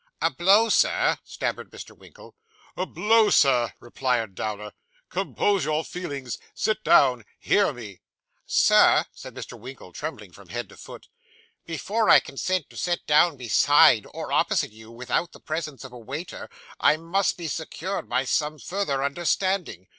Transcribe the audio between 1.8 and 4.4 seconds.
Winkle. 'A blow, Sir,' replied